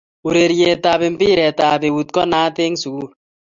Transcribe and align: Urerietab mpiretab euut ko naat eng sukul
Urerietab 0.27 1.01
mpiretab 1.13 1.81
euut 1.89 2.09
ko 2.15 2.21
naat 2.31 2.55
eng 2.65 2.75
sukul 2.81 3.09